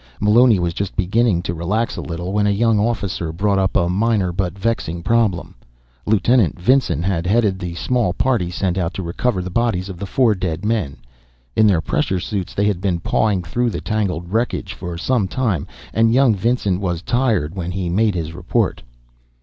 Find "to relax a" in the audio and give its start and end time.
1.43-2.01